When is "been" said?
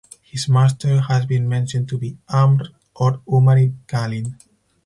1.27-1.47